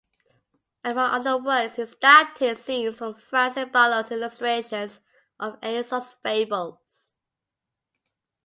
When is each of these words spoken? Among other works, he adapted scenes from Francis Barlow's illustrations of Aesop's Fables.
Among 0.83 1.11
other 1.11 1.37
works, 1.37 1.75
he 1.75 1.83
adapted 1.83 2.57
scenes 2.57 2.97
from 2.97 3.13
Francis 3.13 3.69
Barlow's 3.71 4.09
illustrations 4.09 4.99
of 5.39 5.63
Aesop's 5.63 6.15
Fables. 6.23 7.13